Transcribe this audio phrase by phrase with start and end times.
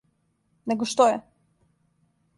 [0.71, 1.21] Него што је!